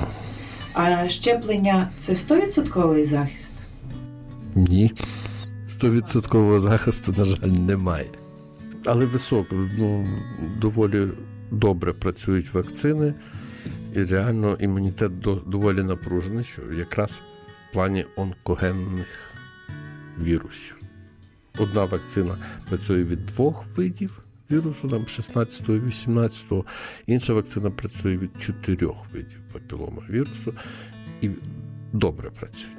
[0.75, 3.53] А щеплення це 100% захист.
[4.55, 4.92] Ні.
[5.83, 8.11] 100% захисту, на жаль, немає.
[8.85, 10.09] Але високо, ну,
[10.61, 11.09] доволі
[11.51, 13.14] добре працюють вакцини,
[13.94, 17.21] і реально імунітет доволі напружений, що якраз
[17.71, 19.07] в плані онкогенних
[20.23, 20.77] вірусів.
[21.61, 22.37] Одна вакцина
[22.68, 26.44] працює від двох видів вірусу, там 16 і 18,
[27.07, 30.55] інша вакцина працює від чотирьох видів папілома вірусу
[31.21, 31.31] і
[31.92, 32.79] добре працюють.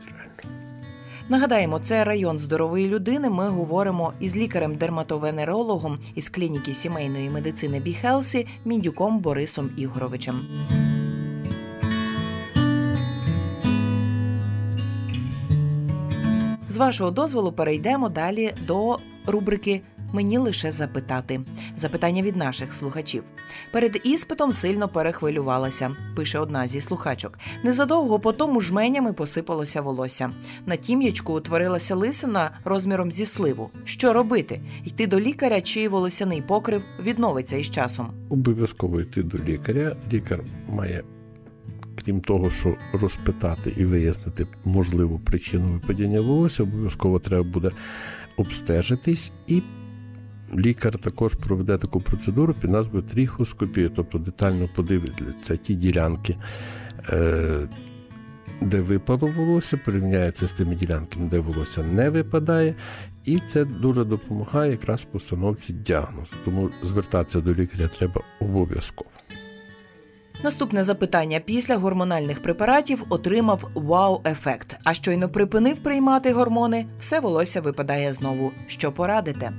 [1.30, 3.30] Нагадаємо, це район здорової людини.
[3.30, 10.42] Ми говоримо із лікарем-дерматовенерологом із клініки сімейної медицини Біхелсі Міндюком Борисом Ігоровичем.
[16.80, 19.82] Вашого дозволу перейдемо далі до рубрики
[20.14, 21.42] Мені лише запитати.
[21.76, 23.24] Запитання від наших слухачів.
[23.72, 27.40] Перед іспитом сильно перехвилювалася, пише одна зі слухачок.
[27.64, 30.32] Незадовго по тому жменями посипалося волосся.
[30.66, 33.70] На тім'ячку утворилася лисина розміром зі сливу.
[33.84, 34.62] Що робити?
[34.86, 38.14] Йти до лікаря чи волосяний покрив відновиться із часом?
[38.30, 39.96] Обов'язково йти до лікаря.
[40.14, 41.04] Лікар має,
[42.06, 47.72] крім того, що розпитати і вияснити можливу причину випадіння волосся, обов'язково треба буде
[48.38, 49.62] обстежитись і.
[50.58, 56.38] Лікар також проведе таку процедуру під назвою тріхоскопія, тобто детально подивиться ті ділянки,
[57.10, 57.68] е,
[58.62, 62.76] де випало волосся, порівняється з тими ділянками, де волосся не випадає,
[63.26, 66.34] і це дуже допомагає якраз постановці діагнозу.
[66.46, 69.10] Тому звертатися до лікаря треба обов'язково.
[70.44, 74.76] Наступне запитання: після гормональних препаратів отримав вау-ефект.
[74.84, 78.52] А щойно припинив приймати гормони, все волосся випадає знову.
[78.68, 79.52] Що порадите?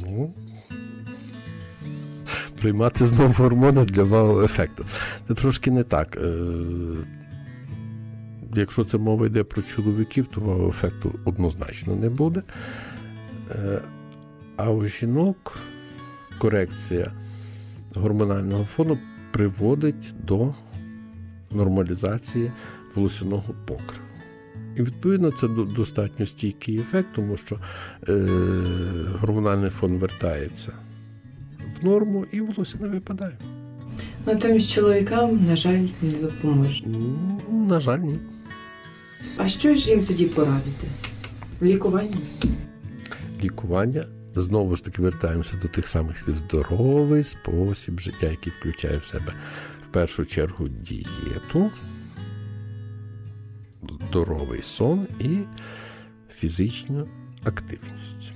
[0.00, 0.34] Ну,
[2.60, 4.84] приймати знову гормони для вау-ефекту.
[5.28, 6.16] Це трошки не так.
[6.16, 6.32] Е,
[8.54, 12.42] Якщо це мова йде про чоловіків, то вау-ефекту однозначно не буде.
[13.50, 13.82] Е,
[14.56, 15.58] А у жінок
[16.38, 17.12] корекція
[17.94, 18.98] гормонального фону
[19.32, 20.54] приводить до
[21.50, 22.52] нормалізації
[22.94, 24.04] волосяного покриву.
[24.76, 27.58] І відповідно це достатньо стійкий ефект, тому що
[28.08, 28.28] е,
[29.20, 30.72] гормональний фон вертається
[31.80, 33.38] в норму і волосся не випадає.
[34.26, 36.84] Натомість чоловікам, на жаль, не допоможе.
[36.86, 38.16] Ну, на жаль, ні.
[39.36, 40.86] А що ж їм тоді порадити?
[41.62, 42.16] Лікування?
[43.42, 44.06] Лікування.
[44.34, 49.32] Знову ж таки вертаємося до тих самих слів здоровий спосіб життя, який включає в себе
[49.88, 51.70] в першу чергу дієту,
[54.08, 55.38] здоровий сон і
[56.34, 57.08] фізичну
[57.44, 58.32] активність.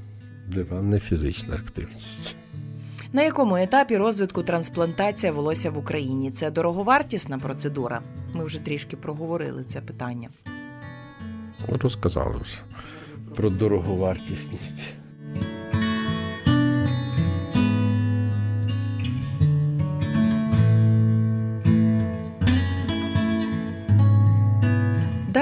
[0.49, 2.37] Дива не фізична активність.
[3.13, 6.31] На якому етапі розвитку трансплантація волосся в Україні?
[6.31, 8.03] Це дороговартісна процедура.
[8.33, 10.29] Ми вже трішки проговорили це питання.
[11.69, 12.59] Розказали вже
[13.35, 14.95] про дороговартісність.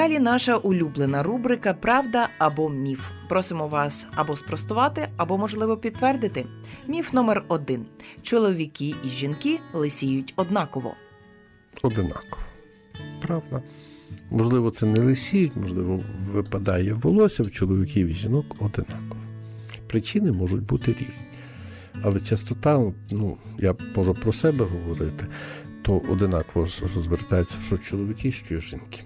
[0.03, 3.09] Далі наша улюблена рубрика Правда або міф.
[3.29, 6.47] Просимо вас або спростувати, або можливо підтвердити.
[6.89, 7.87] Міф номер один:
[8.23, 10.95] чоловіки і жінки лисіють однаково.
[11.83, 12.43] одинаково.
[13.27, 13.63] Правда?
[14.31, 16.01] Можливо, це не лисіють, можливо,
[16.33, 19.21] випадає волосся в чоловіків і жінок одинаково.
[19.87, 21.27] Причини можуть бути різні.
[22.03, 25.27] Але частота, ну, я можу про себе говорити,
[25.83, 29.05] то одинаково розвертається, що чоловіки, що жінки.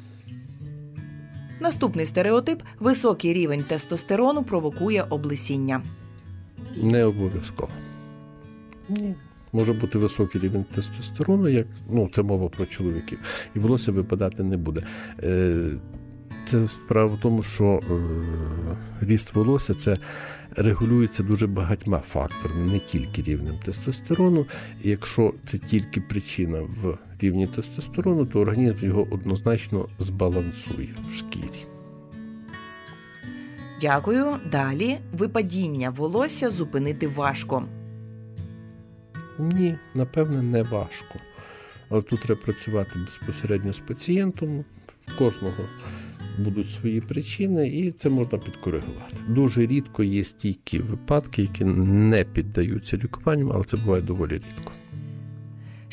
[1.60, 5.82] Наступний стереотип високий рівень тестостерону провокує облесіння.
[6.82, 7.72] Не обов'язково.
[8.88, 9.14] Ні.
[9.52, 13.18] Може бути високий рівень тестостерону, як ну, це мова про чоловіків,
[13.56, 14.82] і волосся випадати не буде.
[15.22, 15.70] Е,
[16.46, 17.96] Це справа в тому, що е,
[19.00, 19.96] ріст волосся це
[20.56, 24.46] регулюється дуже багатьма факторами, не тільки рівнем тестостерону.
[24.82, 31.66] І якщо це тільки причина в рівні тестостерону, то організм його однозначно збалансує в шкірі.
[33.80, 34.36] Дякую.
[34.52, 37.64] Далі випадіння волосся зупинити важко.
[39.38, 41.18] Ні, напевне, не важко.
[41.88, 44.64] Але тут треба працювати безпосередньо з пацієнтом.
[45.06, 45.64] В кожного
[46.38, 49.16] будуть свої причини, і це можна підкоригувати.
[49.28, 54.72] Дуже рідко є стійкі випадки, які не піддаються лікуванню, але це буває доволі рідко.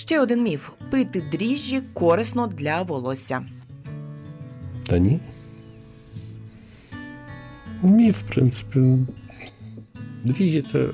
[0.03, 3.45] Ще один міф: пити дріжджі корисно для волосся.
[4.85, 5.19] Та ні.
[7.83, 8.79] Ні, в принципі.
[10.23, 10.89] Дріжджі це е,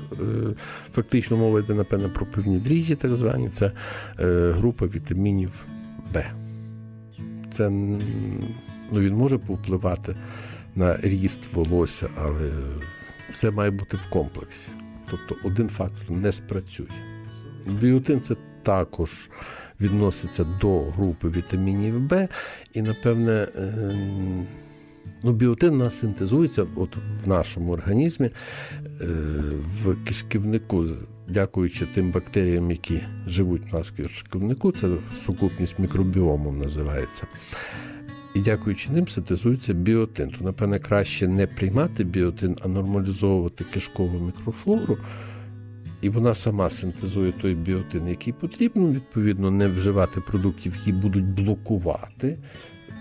[0.94, 3.72] фактично мова йде, напевно, про пивні дріжджі, так звані, це
[4.20, 5.64] е, група вітамінів
[6.14, 6.24] Б.
[7.52, 10.16] Це ну, він може повпливати
[10.76, 12.52] на ріст волосся, але
[13.32, 14.68] все має бути в комплексі.
[15.10, 16.86] Тобто один фактор не спрацює.
[17.66, 19.30] Біотин це також
[19.80, 22.28] відноситься до групи вітамінів Б,
[22.72, 24.46] і, напевне, ем,
[25.22, 29.06] ну, біотин нас синтезується от в нашому організмі е,
[29.84, 30.84] в кишківнику,
[31.28, 37.26] дякуючи тим бактеріям, які живуть в нас в кишківнику, це сукупність мікробіому називається.
[38.34, 40.30] І дякуючи ним синтезується біотин.
[40.30, 44.98] То, напевне, краще не приймати біотин, а нормалізовувати кишкову мікрофлору.
[46.02, 52.38] І вона сама синтезує той біотин, який потрібно, відповідно, не вживати продуктів, які будуть блокувати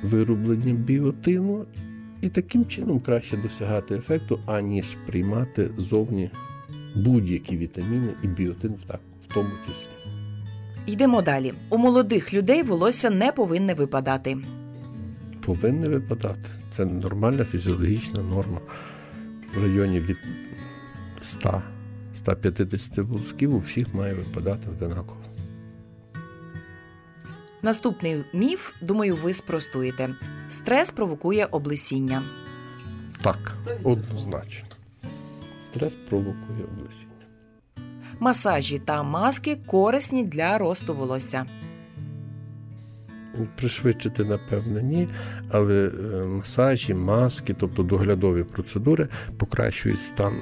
[0.03, 1.65] вироблення біотину.
[2.21, 6.29] І таким чином краще досягати ефекту, аніж приймати зовні
[6.95, 9.89] будь-які вітаміни і біотин в так- в тому числі.
[10.88, 11.53] Йдемо далі.
[11.69, 14.38] У молодих людей волосся не повинне випадати.
[15.45, 16.49] Повинні випадати.
[16.71, 18.59] Це нормальна фізіологічна норма.
[19.55, 20.17] В районі від
[21.21, 21.62] 100
[22.19, 25.19] 150 волосків у всіх має випадати одинаково.
[27.62, 30.10] Наступний міф, думаю, ви спростуєте.
[30.49, 32.23] Стрес провокує облесіння.
[33.21, 33.53] Так,
[33.84, 34.69] однозначно.
[35.63, 37.10] Стрес провокує облесіння.
[38.19, 41.45] Масажі та маски корисні для росту волосся.
[43.55, 45.08] Пришвидшити, напевне, ні,
[45.49, 50.34] але е, масажі, маски, тобто доглядові процедури, покращують стан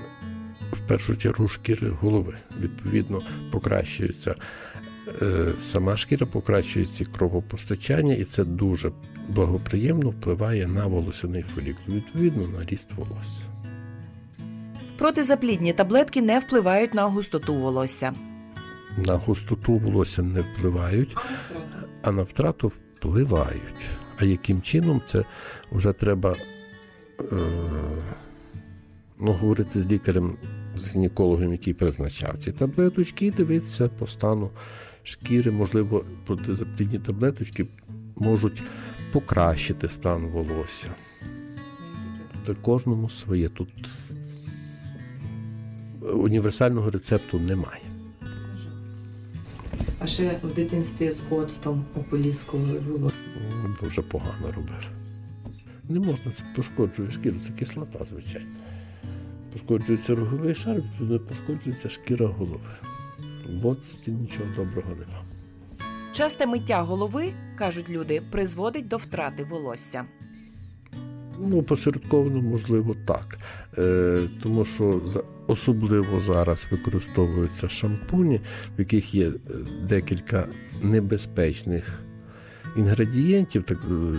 [0.71, 2.37] в першу чергу шкіри голови.
[2.59, 4.35] Відповідно, покращується
[5.21, 8.91] е, сама шкіра, покращується кровопостачання, і це дуже
[9.29, 13.43] благоприємно впливає на волосяний фолікул, відповідно на ріст волосся.
[14.97, 18.13] Протизаплідні таблетки не впливають на густоту волосся.
[18.97, 21.17] На густоту волосся не впливають,
[22.01, 23.87] а на втрату впливають.
[24.17, 25.23] А яким чином це
[25.71, 26.35] вже треба
[27.19, 27.25] е,
[29.19, 30.37] ну, говорити з лікарем,
[30.75, 34.49] з гінекологом, який призначав ці таблеточки, і дивитися по стану
[35.03, 35.51] шкіри.
[35.51, 37.67] Можливо, протизаплідні таблеточки
[38.15, 38.63] можуть
[39.11, 40.87] покращити стан волосся.
[42.45, 43.49] Та кожному своє.
[43.49, 43.69] Тут
[46.13, 47.81] універсального рецепту немає.
[49.99, 53.17] А ще в дитинстві з оцтом ополіскували волосся.
[53.63, 54.79] Ну, Дуже погано робили.
[55.89, 58.47] Не можна, це пошкоджує шкіру, це кислота, звичайно.
[59.57, 62.59] Пошкоджується роговий шар, відповідно пошкоджується шкіра голови.
[63.61, 65.23] В оцті нічого доброго нема.
[66.11, 70.05] Часте миття голови, кажуть люди, призводить до втрати волосся.
[71.39, 73.39] Ну, посередковано, можливо, так.
[73.77, 78.41] Е, тому що за, особливо зараз використовуються шампуні,
[78.77, 79.33] в яких є е,
[79.89, 80.47] декілька
[80.81, 81.99] небезпечних
[82.77, 83.63] інгредієнтів.
[83.63, 84.15] Так, е,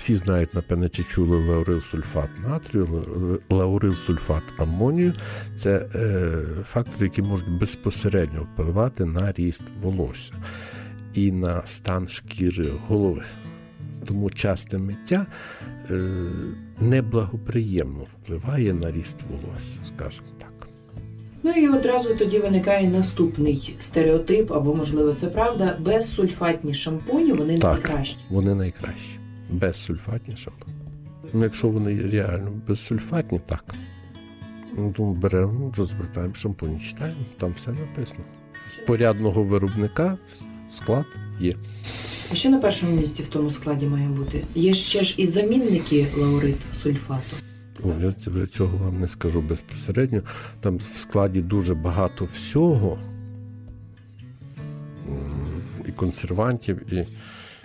[0.00, 5.12] всі знають, напевне, чи чули лаурилсульфат натрію, ла- лаурилсульфат амонію.
[5.56, 6.32] Це е,
[6.72, 10.32] фактори, які можуть безпосередньо впливати на ріст волосся
[11.14, 13.22] і на стан шкіри голови.
[14.06, 15.26] Тому часте миття
[15.90, 16.04] е,
[16.80, 20.68] неблагоприємно впливає на ріст волосся, скажімо так.
[21.42, 25.76] Ну і одразу тоді виникає наступний стереотип, або можливо це правда.
[25.80, 27.72] Безсульфатні шампуні вони Так.
[27.72, 28.16] найкращі.
[28.30, 29.19] Вони найкращі.
[29.52, 30.76] Безсульфатні шампуні.
[31.32, 33.74] Ну, якщо вони реально безсульфатні, так.
[34.76, 38.20] Ну, тому беремо, розвертаємо шампунь, читаємо, там все написано.
[38.86, 40.18] Порядного виробника
[40.70, 41.04] склад
[41.40, 41.56] є.
[42.32, 44.44] А що на першому місці в тому складі має бути?
[44.54, 47.36] Є ще ж і замінники лаурит сульфату.
[47.84, 50.22] О, я вже цього вам не скажу безпосередньо.
[50.60, 52.98] Там в складі дуже багато всього.
[55.88, 57.06] І консервантів, і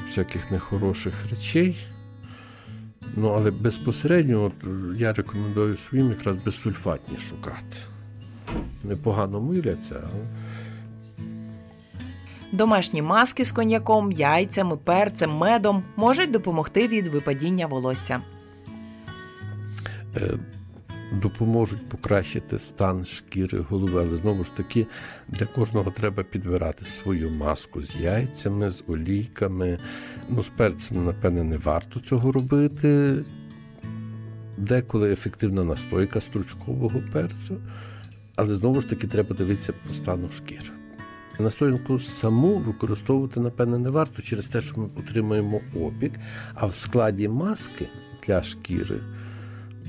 [0.10, 1.88] всяких нехороших речей.
[3.16, 4.54] Ну, але безпосередньо от,
[5.00, 7.78] я рекомендую своїм якраз безсульфатні шукати.
[8.84, 10.24] Непогано миляться, але
[12.52, 18.22] Домашні маски з коньяком, яйцями, перцем, медом можуть допомогти від випадіння волосся.
[20.16, 20.32] е,
[21.12, 24.02] допоможуть покращити стан шкіри голови.
[24.02, 24.88] Але знову ж таки,
[25.28, 29.80] для кожного треба підбирати свою маску з яйцями, з олійками.
[30.30, 33.16] Ну, з перцем, напевне, не варто цього робити.
[34.58, 37.58] Деколи ефективна настойка стручкового перцю,
[38.36, 40.70] але знову ж таки треба дивитися по стану шкіри.
[41.40, 46.14] Настоянку саму використовувати, напевне, не варто через те, що ми отримаємо опік,
[46.54, 47.88] а в складі маски
[48.28, 49.00] для шкіри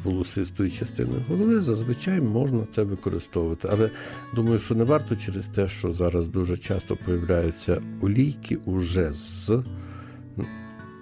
[0.07, 3.69] волосистої частини голови, зазвичай можна це використовувати.
[3.73, 3.91] Але
[4.35, 9.63] думаю, що не варто через те, що зараз дуже часто появляються олійки уже з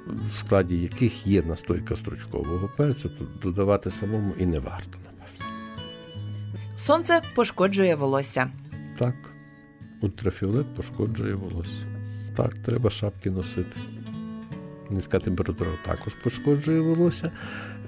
[0.07, 5.57] в складі яких є настойка стручкового перцю, то додавати самому і не варто, напевно.
[6.79, 8.51] Сонце пошкоджує волосся.
[8.99, 9.15] Так,
[10.01, 11.87] ультрафіолет пошкоджує волосся.
[12.37, 13.77] Так, треба шапки носити.
[14.95, 17.33] Низька температура також пошкоджує волосся,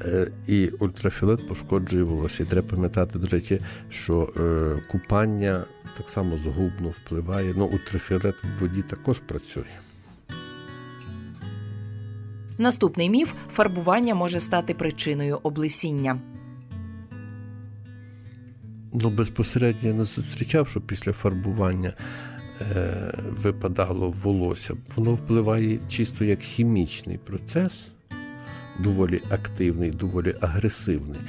[0.00, 2.42] е, і ультрафіолет пошкоджує волосся.
[2.42, 5.64] І треба пам'ятати, до речі, що е, купання
[5.96, 7.54] так само згубно впливає.
[7.56, 9.64] Ну, ультрафіолет в воді також працює.
[12.58, 16.20] Наступний міф фарбування може стати причиною облесіння.
[18.92, 21.92] Ну, безпосередньо я не зустрічав, що після фарбування
[23.42, 24.74] випадало волосся.
[24.96, 27.88] Воно впливає чисто як хімічний процес,
[28.80, 31.20] доволі активний, доволі агресивний.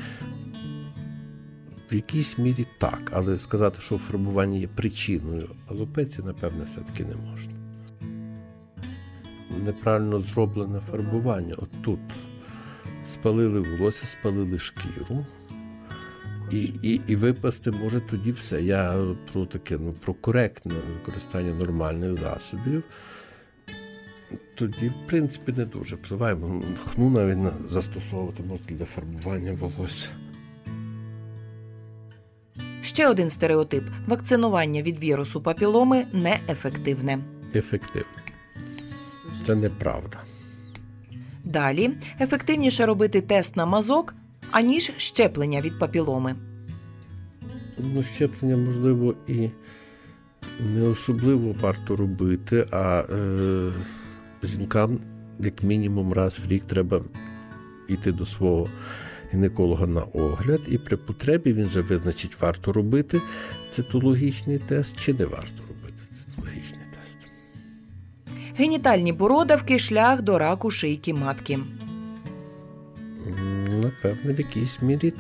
[1.92, 7.54] В якійсь мірі так, але сказати, що фарбування є причиною алопеції, напевне, все-таки не можна.
[9.66, 11.56] Неправильно зроблене фарбування.
[11.58, 12.00] От тут
[13.06, 15.26] спалили волосся, спалили шкіру.
[16.52, 18.62] І, і, і випасти може тоді все.
[18.64, 22.84] Я про таке, ну, про коректне використання нормальних засобів.
[24.56, 30.10] Тоді, в принципі, не дуже впливає, бо хну навіть на- застосовувати можна для фарбування волосся.
[32.82, 37.20] Ще один стереотип: вакцинування від вірусу папіломи неефективне.
[37.56, 38.08] Ефективно.
[39.46, 40.18] Це неправда.
[41.44, 44.16] Далі ефективніше робити тест на мазок,
[44.52, 46.36] аніж щеплення від папіломи.
[47.78, 49.50] Ну, щеплення, можливо, і
[50.60, 53.72] не особливо варто робити, а е,
[54.44, 55.00] жінкам,
[55.40, 57.02] як мінімум, раз в рік треба
[57.88, 58.68] йти до свого
[59.34, 63.22] гінеколога на огляд, і при потребі він вже визначить, варто робити
[63.72, 67.18] цитологічний тест чи не варто робити цитологічний тест.
[68.58, 71.60] Генітальні бородавки шлях до раку шийки матки.
[73.88, 75.14] Напевне, в якійсь мірі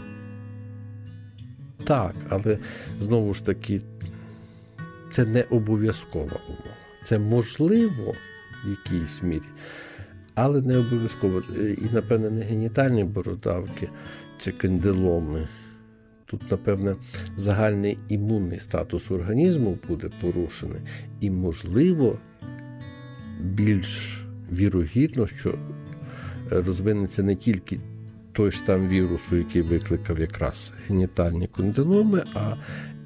[1.84, 2.60] так, але
[3.00, 3.82] знову ж таки,
[5.12, 6.76] це не обов'язкова умова.
[7.04, 8.16] Це можливо
[8.66, 9.50] в якійсь мірі,
[10.36, 11.42] але не обов'язково.
[11.60, 13.90] Е, І, напевне, не генітальні бородавки
[14.40, 15.48] чи кандиломи.
[16.26, 16.96] Тут, напевне,
[17.38, 20.82] загальний імунний статус організму буде порушений,
[21.20, 22.20] і, можливо,
[23.42, 25.60] більш вірогідно, що
[26.50, 27.80] розвинеться не тільки
[28.38, 32.54] той штам вірусу, який викликав якраз генітальні кондиломи, а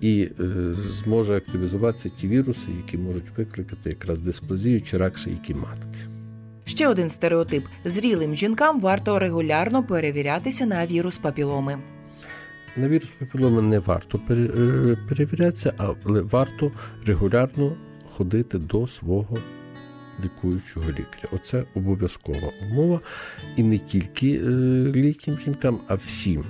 [0.02, 6.00] і е, зможе активізуватися ті віруси, які можуть викликати якраз дисплазію чи рак шийки матки.
[6.66, 11.78] Ще один стереотип: зрілим жінкам варто регулярно перевірятися на вірус папіломи.
[12.78, 16.72] На вірус папіломи не варто е, перевірятися, але варто
[17.06, 17.74] регулярно
[18.18, 19.38] ходити до свого
[20.24, 21.30] лікуючого лікаря.
[21.32, 23.00] Оце обов'язкова умова.
[23.58, 24.42] І не тільки е,
[24.96, 26.44] літнім жінкам, а всім,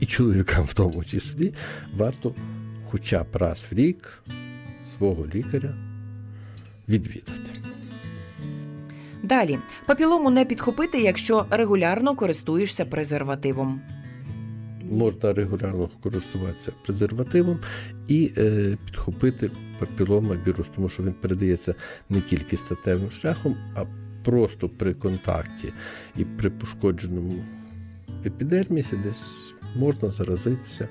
[0.00, 1.54] і чоловікам в тому числі,
[1.96, 2.34] варто
[2.90, 4.22] хоча б раз в рік
[4.98, 5.74] свого лікаря
[6.88, 7.50] відвідати.
[9.22, 13.80] Далі папілому не підхопити, якщо регулярно користуєшся презервативом.
[14.90, 17.58] Можна регулярно користуватися презервативом
[18.08, 21.74] і е, підхопити папілома вірус, тому що він передається
[22.08, 23.84] не тільки статевим шляхом, а
[24.24, 25.72] просто при контакті
[26.16, 27.44] і при пошкодженому
[28.26, 30.88] епідермісі десь можна заразитися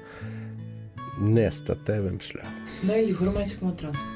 [1.20, 2.52] нестатевим шляхом.
[2.84, 4.16] Навіть в громадському транспорті.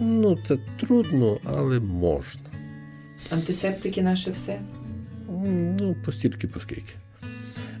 [0.00, 2.42] Ну, це трудно, але можна.
[3.30, 4.60] Антисептики наше все.
[5.78, 6.92] Ну, постільки, поскільки.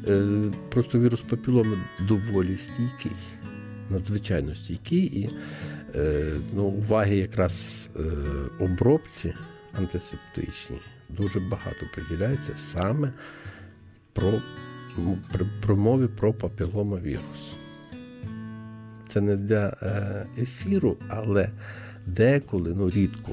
[0.08, 3.12] Е, Просто вірус папіломи доволі стійкий,
[3.90, 5.30] надзвичайно стійкий, і
[5.94, 8.00] е, ну, уваги якраз е,
[8.60, 9.34] обробці
[9.78, 13.12] антисептичній дуже багато приділяється саме
[14.12, 14.32] про,
[15.62, 17.56] промові про папіломавірус.
[19.08, 19.76] Це не для
[20.38, 21.50] ефіру, але
[22.06, 23.32] деколи, ну рідко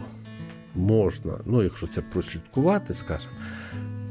[0.76, 3.34] можна, ну якщо це прослідкувати, скажімо,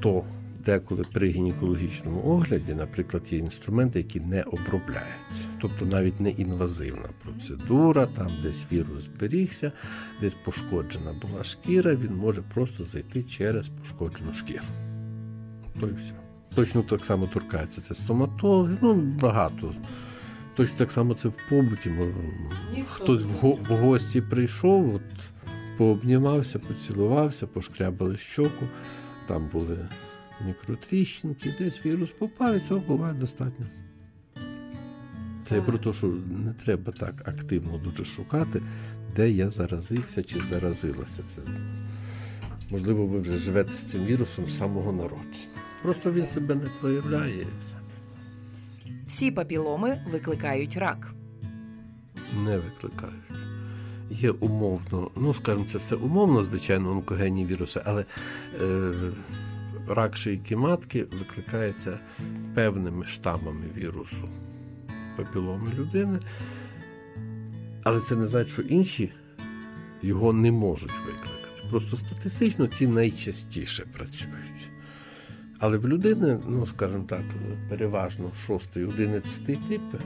[0.00, 0.24] то
[0.64, 5.44] деколи при гінекологічному огляді, наприклад, є інструменти, які не обробляються.
[5.60, 9.72] Тобто навіть не інвазивна процедура, там десь вірус зберігся,
[10.20, 14.64] десь пошкоджена була шкіра, він може просто зайти через пошкоджену шкіру.
[15.80, 16.14] То і все.
[16.54, 19.74] Точно так само торкається це стоматологи, ну багато.
[20.56, 21.90] Точно так само це в побуті.
[22.90, 25.02] Хтось в, го- в гості прийшов, от,
[25.76, 28.66] пообнімався, поцілувався, пошкрябали щоку,
[29.26, 29.88] там були
[30.46, 33.66] мікротріщинки, десь вірус попав, і цього буває достатньо.
[35.44, 38.62] Це я про те, що не треба так активно дуже шукати,
[39.16, 41.22] де я заразився чи заразилася.
[41.28, 41.40] Це,
[42.70, 45.46] можливо, ви вже живете з цим вірусом з самого народження.
[45.82, 47.76] Просто він себе не проявляє і все.
[49.06, 51.14] Всі папіломи викликають рак.
[52.44, 53.14] Не викликають.
[54.10, 58.04] Є умовно, ну скажімо, це все умовно, звичайно, онкогенні віруси, але
[58.62, 58.92] е,
[59.88, 61.98] рак шийки матки викликається
[62.54, 64.28] певними штамами вірусу
[65.16, 66.18] папіломи людини.
[67.82, 69.12] Але це не значить, що інші
[70.02, 71.68] його не можуть викликати.
[71.70, 74.70] Просто статистично ці найчастіше працюють.
[75.58, 77.22] Але в людини, ну скажімо так,
[77.68, 79.98] переважно 6-11 типи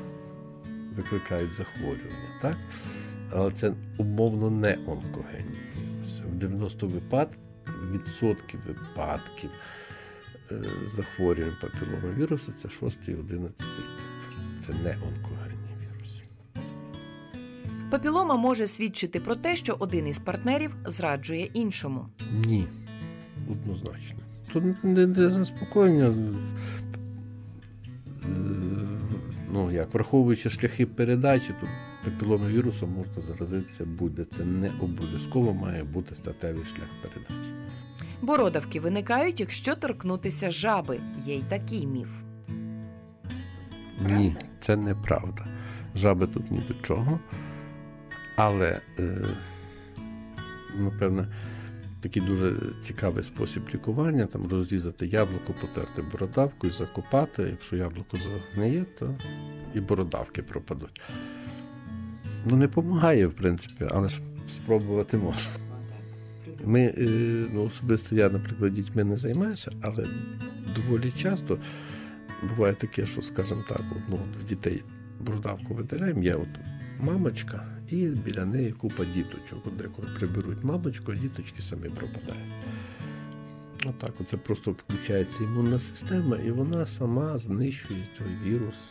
[0.97, 2.57] викликають захворювання, так?
[3.33, 6.23] Але це умовно не онкогенні віруси.
[6.33, 7.29] В 90 випад...
[7.93, 9.51] відсотків випадків
[10.53, 13.67] е, захворювань папіломовірусу це 6 і 11 тип.
[14.61, 15.63] Це не онкогенні
[17.91, 22.07] Папілома може свідчити про те, що один із партнерів зраджує іншому.
[22.47, 22.69] Ні,
[23.51, 24.19] однозначно.
[24.53, 26.07] Тут не для заспокоєння.
[28.25, 28.33] е,
[29.53, 31.67] Ну, як враховуючи шляхи передачі, то
[32.05, 34.25] папіломовірусом можна заразитися буде.
[34.37, 37.53] Це не обов'язково має бути статевий шлях передачі.
[38.23, 41.01] Бородавки виникають, якщо торкнутися жаби.
[41.27, 42.09] Є й такий міф.
[44.01, 45.47] Ні, це неправда.
[45.95, 47.21] Жаби тут ні до чого.
[48.37, 49.27] Але, е,
[50.77, 51.29] напевне,
[52.01, 57.43] такий дуже цікавий спосіб лікування, там розрізати яблуко, потерти бородавкою, закопати.
[57.43, 59.15] Якщо яблуко загниє, то
[59.75, 61.01] і бородавки пропадуть.
[62.47, 64.21] Ну, не допомагає, в принципі, але ж
[64.51, 65.51] спробувати можна.
[66.65, 67.07] Ми, е,
[67.53, 70.07] ну, особисто я, наприклад, дітьми не займаюся, але
[70.77, 71.59] доволі часто
[72.49, 74.83] буває таке, що, скажімо так, ну, в дітей
[75.21, 76.49] бородавку видаляємо, є от
[77.01, 79.77] мамочка, і біля неї купа діточок.
[79.77, 82.53] Деколи приберуть мамочку, а діточки самі пропадають.
[83.87, 88.91] Отак, оце просто включається імунна система, і вона сама знищує той вірус.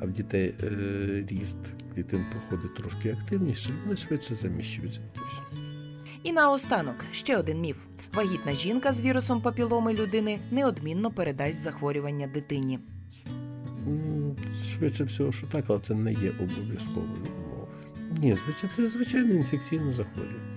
[0.00, 1.56] А в дітей е, ріст
[1.94, 5.00] клітин проходить трошки активніше, вони швидше заміщуються.
[6.22, 12.78] І наостанок ще один міф: вагітна жінка з вірусом папіломи людини неодмінно передасть захворювання дитині.
[14.64, 17.68] Швидше всього, що так, але це не є обов'язковою умовою.
[18.18, 20.56] Ні, звичайно, це звичайне інфекційне захворювання.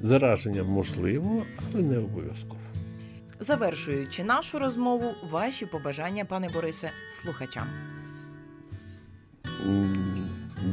[0.00, 2.60] Зараження можливо, але не обов'язково.
[3.40, 7.66] Завершуючи нашу розмову, ваші побажання, пане Борисе, слухачам.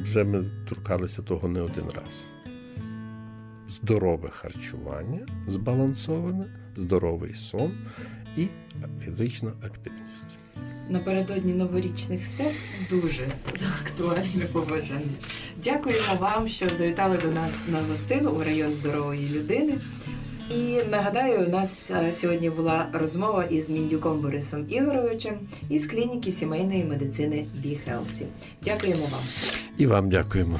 [0.03, 2.25] Вже ми торкалися того не один раз.
[3.69, 6.45] Здорове харчування, збалансоване,
[6.75, 7.71] здоровий сон
[8.37, 8.47] і
[9.05, 10.37] фізична активність.
[10.89, 12.53] Напередодні новорічних свят
[12.89, 13.27] дуже
[13.81, 15.15] актуальне побажання.
[15.63, 19.77] Дякуємо вам, що завітали до нас на гостину у район здорової людини.
[20.49, 25.33] І нагадаю, у нас е, сьогодні була розмова із Міндюком Борисом Ігоровичем
[25.69, 28.25] із клініки сімейної медицини Be Healthy.
[28.63, 29.21] Дякуємо вам.
[29.77, 30.59] І вам дякуємо.